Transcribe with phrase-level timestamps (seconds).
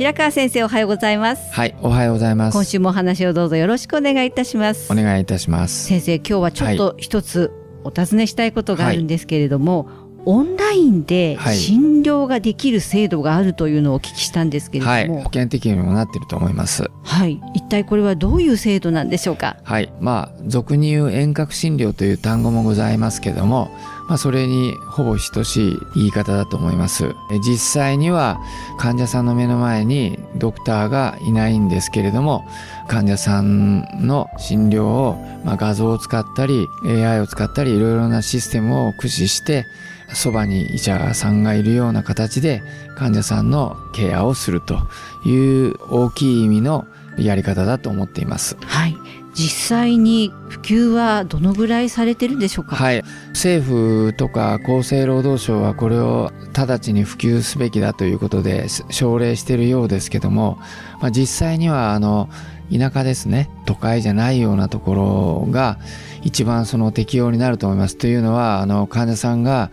[0.00, 2.54] 白川先生おはようございますはい、おはようございます。
[2.54, 5.88] 今週もお話をどうぞよろしくお願いいたしますお願いいたします。
[5.88, 7.52] 先生今日はちょっと一つ
[7.84, 9.90] お尋ねしたいことがあるんですけれども、
[10.24, 16.90] オンラインではい診療ができる制度があるというのをお聞きしたんですけれどはい、も、保険適用にもなっていると思います。
[17.02, 19.58] はい、一体これはどういう制度なんでしょうか？
[19.64, 23.70] はい、まあ俗に言う遠隔診療という単語もございますけども、
[24.10, 27.14] まあそれにほぼ等しい言い方だと思います。
[27.46, 28.40] 実際には
[28.76, 32.44] 患者さんの目の前にドクターがいないんですけれども、
[32.88, 39.64] 患者さんの診療を、まあ、画像を使ったり AI を使ったりいろいろなシステムを駆使して
[40.12, 42.64] そばに医者さんがいるような形で
[42.96, 44.76] 患者さんのケアをすると
[45.24, 46.84] いう大きい意味の
[47.16, 48.56] やり方だと思っています。
[48.60, 48.96] はい、
[49.32, 52.76] 実際に普及はどのぐらいされてるんでしょうか？
[52.76, 60.58] はい、政府とか厚生労働省はこれを直ちに普及すべきだということで奨励しているようですけども、
[61.00, 62.28] まあ、実際にはあの
[62.76, 64.94] 田舎ですね都会じゃないようなとこ
[65.46, 65.78] ろが
[66.22, 69.70] 一番その適用になると思いますというのはあの患者さんが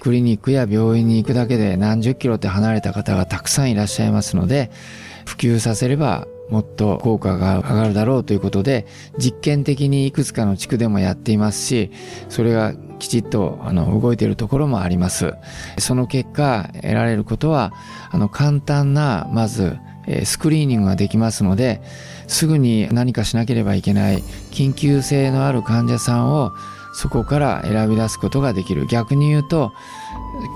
[0.00, 4.70] クリニックや病院に行くだけで何十キロって離れた方がたくさんいらっしゃいますので
[5.26, 8.86] 普及させればもっと効果が上がるだろうということで
[9.18, 11.90] 実験的にいくつかの地区でもやっていますし
[12.28, 15.34] それがきちっとあの動いているところもあります。
[15.78, 17.72] その結果得られることは
[18.10, 19.78] あの簡単なまず
[20.24, 21.80] スクリーニングができますので
[22.26, 26.52] すぐに何かしなければいけない緊急性のある患者さんを
[26.92, 28.86] そこから選び出すことができる。
[28.86, 29.72] 逆に言うと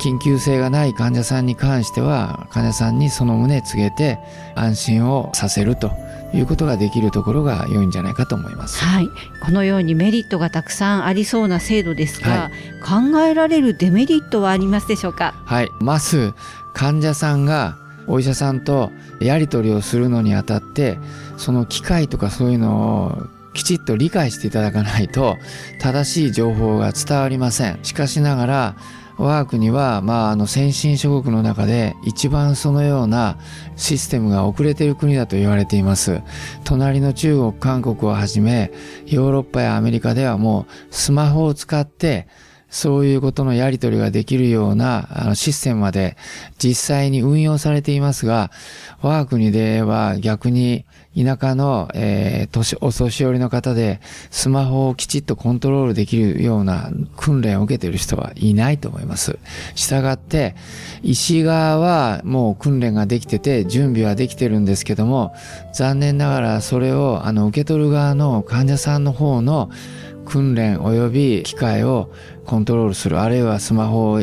[0.00, 4.18] 緊急性がない患者さんに関しては患者さんにその旨告げて
[4.54, 5.92] 安心をさせると
[6.34, 8.84] いうことができるところが良いんじゃないかと思います。
[8.84, 9.08] はい、
[9.40, 12.50] このようにメリットがたくさんありそうな制度ですが、
[12.84, 15.34] 考えられるデメリットはありますでしょうか？
[15.44, 15.68] はい。
[15.80, 16.34] まず、
[16.72, 17.76] 患者さんが
[18.08, 18.90] お医者さんと
[19.20, 20.98] やり取りをするのにあたって、
[21.36, 25.36] その機械とかそういうのをきちっと理解していただかないと、
[25.80, 27.78] 正しい情報が伝わりません。
[27.84, 28.74] しかしながら、
[29.16, 33.38] 我が国は、まあ、あの先進諸国の中で一番そのような
[33.76, 36.22] システムが遅れている国だと言われています。
[36.64, 38.72] 隣の中国、韓国をはじめ、
[39.06, 42.26] ヨーロッパやアメリカではもうスマホを使って、
[42.74, 46.16] そういうことのやり取りができるようなシステムまで
[46.58, 48.50] 実際に運用されていますが、
[49.00, 50.84] 我が国では逆に
[51.16, 59.38] 田舎の、えー、お年寄りの方でスマホをきちっとコントロールできるような訓練を受けている人はいないと思います。
[59.76, 60.56] したがって、
[61.04, 65.32] 医師側はもう訓練ができてて準備はできてるんですけども、
[65.72, 69.70] 残念ながらそれをあの受け取る側の患者さんの方の
[70.26, 72.10] 訓練及び機械を
[72.46, 74.20] コントロールするあるいはスマホ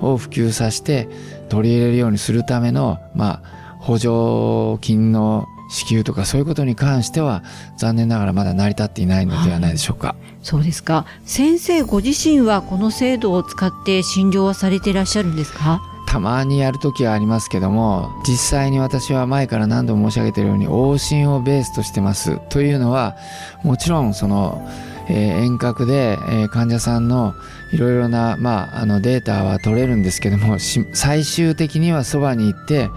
[0.00, 1.08] を普及させて
[1.48, 7.42] 取り入れるようにするための、まあ、補助金の支給とかそういうことに関しては
[7.78, 10.14] 残念ながらまだ成り立っていないのではないでしょうか。
[10.42, 11.06] そうですか。
[11.24, 15.80] 先生ご自身はこの制度を使って診療はされていらっしゃるんですか？
[16.06, 23.16] たまにやるときはありますけども実際に私は前から何度も申し上げているように往診をベースとしてますというのは
[23.64, 24.62] もちろんその、
[25.08, 27.34] え遠隔で、え患者さんの
[27.72, 30.58] いろいろな、まあ、あのデータは取れるんですけども
[30.94, 32.90] 最終的にはそばに行って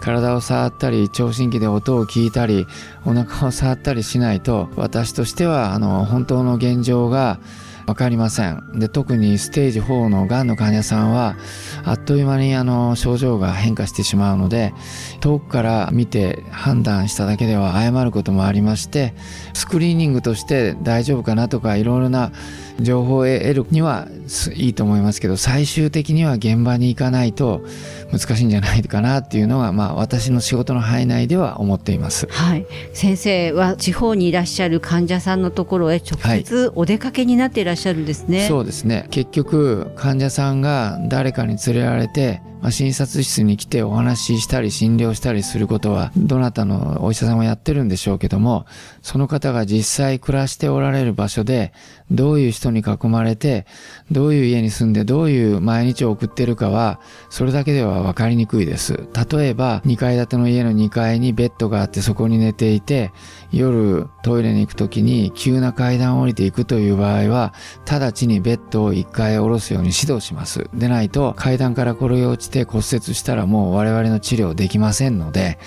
[0.00, 2.66] 体を触ったり聴診器で音を聞いたり
[3.04, 7.38] お腹を触ったりしないと私としてはあの本当の現状が
[7.86, 8.78] わかりません。
[8.78, 11.36] で、特にステージ4のがんの患者さんは、
[11.84, 14.74] あっという間にあの症状が変化してしまうので、
[15.20, 19.14] 遠くから見て判断しただけでは誤ることもありまして、
[19.54, 22.32] スクリーニングとして大丈夫かなとかいろいろな
[22.80, 24.06] 情報を得るには
[24.54, 27.64] いいと思いますけど最終的には現場に行かないと
[28.12, 39.06] 難しいんじゃないかなっていうのが、まあ、私の仕事の範囲内では思っています、はい、先生は地方にいらっしゃる患者さんのところへ直接お出かけになっていらっしゃるんですね、そうですね。
[39.10, 48.66] 結局患者さんが誰かに連れられてまあ、診察室に来てお話ししたり診療したりすることはどなたのお医者さんもやってるんでしょうけども
[49.02, 51.72] その方が実際暮らしておられる場所で
[52.10, 53.66] どういう人に囲まれて
[54.10, 57.00] どういう家に住んでどういう毎日を送ってるかは
[57.30, 59.08] それだけでは分かりにくいです。
[59.30, 63.12] 例えば2階建ての家の2階にベッドがあってそこに寝ていて
[63.52, 67.54] 夜トイレに行く時に急な階段を降りていくという場合は
[67.90, 70.68] 直ちにベッドを1階下ろすように指導します。
[70.74, 75.58] でないと階段から転げ落ちて骨折したらもう我々の治療できませんので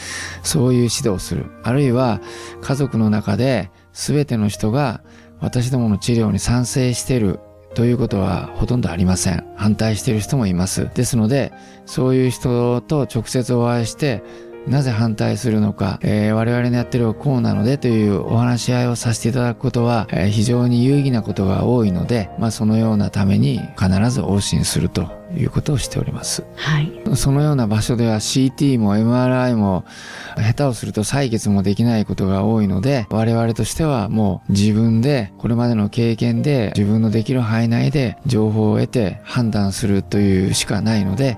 [0.43, 2.21] そういう指導をするあるいは
[2.61, 5.01] 家族の中で全ての人が
[5.39, 7.39] 私どもの治療に賛成している
[7.75, 9.45] ということはほとんどありません。
[9.55, 10.89] 反対している人もいます。
[10.93, 11.53] ですので、
[11.85, 14.23] そういう人と直接お会いして、
[14.67, 26.43] なぜ反対するのか、えー、我々のやってるこうなのでというお話し合いをさせていただくことは、えー、非常に有意義なことが多いので、まあ、そのようなために必ず往診するということをしております。
[26.55, 26.91] はい。
[27.15, 29.85] そのような場所では CT も MRI も
[30.37, 41.37] 下手をすると採血もできないことが多いので、我々としてはもう自分でこれまでの経験で自分のできる範囲内で情報を得て判断するというしかないので、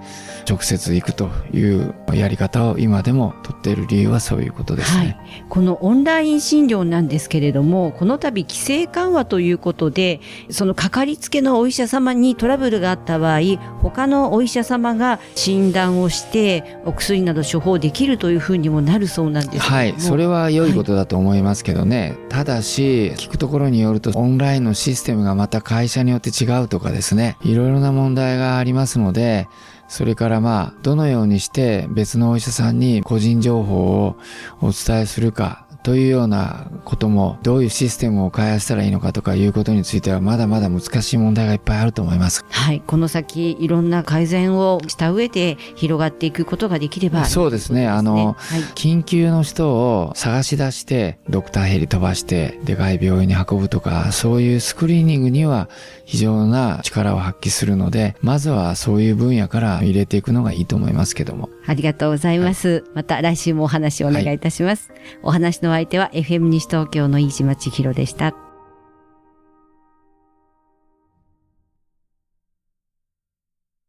[0.49, 4.99] 直接行くというやり方を今でもとっている理由はそういうことですね。
[4.99, 13.39] はい、このオンライン診療なんですけれども、この度規制緩和ということで、そのかかりつけのお医者様にトラブルがあった場合、
[13.81, 27.37] 他のお医者様が診断をしてお薬など処方できるというふうにもなるそうなんですはいそれは良いことだと思いますけどね、はい、ただし聞くところによるとオンラインのシステムがまた会社によって違うとかですね。
[27.43, 29.47] いろいろな問題がありますので
[29.87, 34.15] それからまあ、どのようにして別のお医者さんに個人情報を
[34.61, 42.45] お伝えするかというようなこともどういうシステムを開発したらいいのかとかいうことについてはまだまだ難しい問題がいっぱいあると思います。
[42.49, 47.87] はい、この先いろんな改善をした上で広がっていくことができれば、そうですね。
[47.87, 55.69] あの、はい、緊急の人を探し出してドクターヘリ飛ばしてでかい病院に運ぶとかそういうスクリーニングには
[56.05, 61.49] 非常な力を発揮するのでまずはそういう分野から入れていくのがいいと思いますけども。
[61.65, 62.69] ありがとうございます。
[62.69, 64.89] はい、また来週もお話をお願いいたします。
[64.89, 68.50] はい、お話の相手は FM 西東京の飯島千尋でした。